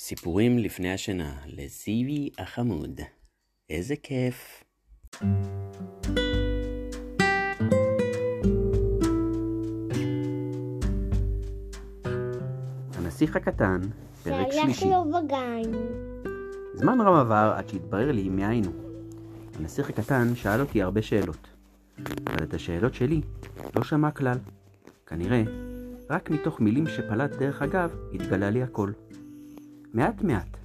[0.00, 3.00] סיפורים לפני השינה לזיוי החמוד.
[3.70, 4.64] איזה כיף.
[12.94, 13.80] הנסיך הקטן,
[14.22, 14.80] פרק שלישי.
[14.80, 15.78] שהלך לו בגן.
[16.74, 18.70] זמן רב עבר עד שהתברר לי מי היינו.
[19.58, 21.48] הנסיך הקטן שאל אותי הרבה שאלות,
[22.26, 23.20] אבל את השאלות שלי
[23.76, 24.38] לא שמע כלל.
[25.06, 25.42] כנראה,
[26.10, 28.92] רק מתוך מילים שפלט דרך אגב, התגלה לי הכל.
[29.92, 30.56] מעט מעט.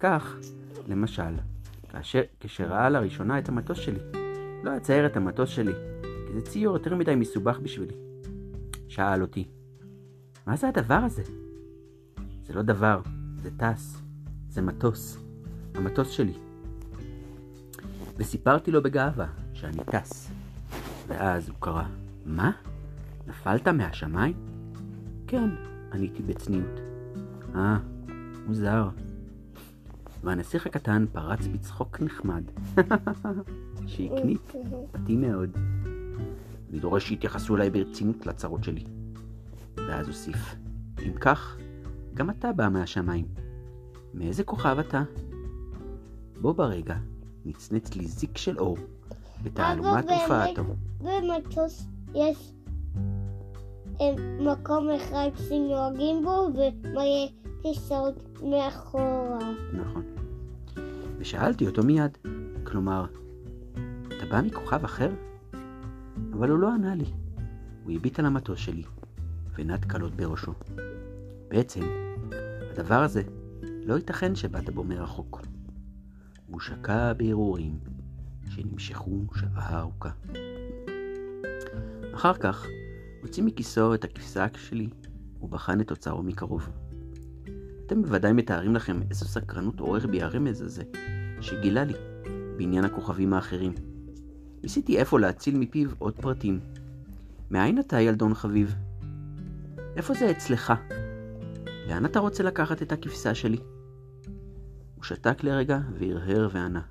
[0.00, 0.36] כך,
[0.88, 1.34] למשל,
[1.88, 3.98] כאשר, כשראה לראשונה את המטוס שלי,
[4.62, 5.72] לא אצייר את המטוס שלי,
[6.02, 7.94] כי זה ציור יותר מדי מסובך בשבילי.
[8.88, 9.48] שאל אותי,
[10.46, 11.22] מה זה הדבר הזה?
[12.42, 13.00] זה לא דבר,
[13.42, 14.02] זה טס,
[14.48, 15.18] זה מטוס,
[15.74, 16.34] המטוס שלי.
[18.16, 20.30] וסיפרתי לו בגאווה שאני טס.
[21.06, 21.84] ואז הוא קרא,
[22.26, 22.50] מה?
[23.26, 24.34] נפלת מהשמיים?
[25.26, 25.50] כן,
[25.92, 26.80] עניתי בצניעות.
[27.54, 27.78] אה,
[28.46, 28.88] מוזר.
[30.24, 32.42] והנסיך הקטן פרץ בצחוק נחמד,
[33.86, 34.54] שהקניט
[34.94, 35.50] אותי מאוד.
[36.70, 38.84] אני דורש שיתייחסו אליי ברצינות לצרות שלי.
[39.76, 40.54] ואז הוסיף,
[41.06, 41.56] אם כך,
[42.14, 43.26] גם אתה בא מהשמיים.
[44.14, 45.02] מאיזה כוכב אתה?
[46.40, 46.96] בו ברגע
[47.44, 48.78] נצנץ לי זיק של אור
[49.42, 50.62] בתעלומת הופעתו.
[51.00, 52.52] במטוס יש
[54.00, 57.28] אה, מקום אחד שנוהגים בו ומלא
[57.62, 59.38] טיסות מאחורה.
[59.72, 60.04] נכון.
[61.18, 62.18] ושאלתי אותו מיד,
[62.64, 63.06] כלומר,
[64.06, 65.10] אתה בא מכוכב אחר?
[66.32, 67.04] אבל הוא לא ענה לי.
[67.84, 68.82] הוא הביט על המטוס שלי,
[69.54, 70.52] ונד קלות בראשו.
[71.48, 71.80] בעצם,
[72.70, 73.22] הדבר הזה
[73.60, 75.40] לא ייתכן שבאת בו מרחוק.
[76.46, 77.78] הוא שקע בהרהורים
[78.50, 80.10] שנמשכו שעה ארוכה.
[82.14, 82.66] אחר כך,
[83.22, 84.88] הוציא מכיסו את הכבשה שלי
[85.42, 86.68] ובחן את אוצרו מקרוב.
[87.90, 90.82] אתם בוודאי מתארים לכם איזו סקרנות עורר בי הרמז הזה,
[91.40, 91.92] שגילה לי
[92.56, 93.72] בעניין הכוכבים האחרים.
[94.62, 96.60] ניסיתי אפוא להציל מפיו עוד פרטים.
[97.50, 98.74] מאין אתה, ילדון חביב?
[99.96, 100.72] איפה זה אצלך?
[101.88, 103.58] לאן אתה רוצה לקחת את הכבשה שלי?
[104.96, 106.82] הוא שתק לרגע והרהר וענה.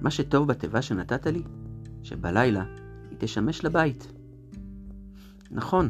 [0.00, 1.42] מה שטוב בתיבה שנתת לי,
[2.02, 2.64] שבלילה
[3.10, 4.12] היא תשמש לבית.
[5.50, 5.88] נכון,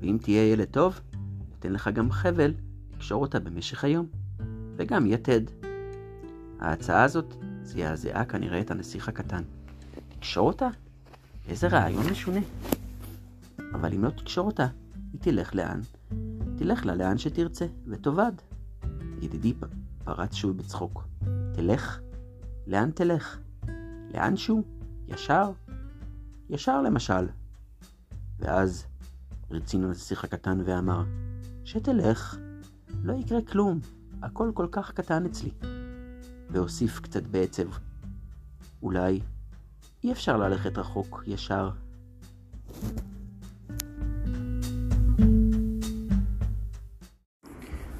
[0.00, 1.00] ואם תהיה ילד טוב,
[1.66, 2.54] אתן לך גם חבל
[2.94, 4.06] לקשור אותה במשך היום,
[4.76, 5.40] וגם יתד.
[6.60, 9.42] ההצעה הזאת זעזעה כנראה את הנסיך הקטן.
[10.16, 10.68] לקשור אותה?
[11.48, 12.40] איזה רעיון משונה.
[13.58, 14.66] אבל אם לא תקשור אותה,
[15.12, 15.80] היא תלך לאן?
[16.56, 18.32] תלך לה לאן שתרצה, ותאבד.
[19.22, 19.54] ידידי
[20.04, 21.04] פרץ שוב בצחוק.
[21.54, 22.00] תלך?
[22.66, 23.38] לאן תלך?
[24.14, 24.62] לאן שהוא?
[25.08, 25.50] ישר?
[26.50, 27.26] ישר למשל.
[28.38, 28.86] ואז
[29.50, 31.04] רצינו הנסיך הקטן ואמר,
[31.66, 32.36] שתלך,
[33.02, 33.80] לא יקרה כלום,
[34.22, 35.50] הכל כל כך קטן אצלי.
[36.50, 37.64] והוסיף קצת בעצב,
[38.82, 39.20] אולי
[40.04, 41.70] אי אפשר ללכת רחוק ישר.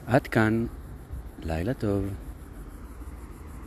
[0.07, 0.67] עד כאן,
[1.45, 2.26] לילה טוב.